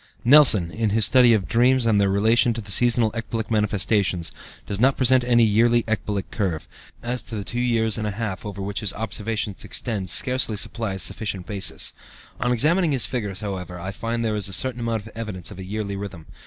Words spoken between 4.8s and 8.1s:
present any yearly ecbolic curve, as the two years and a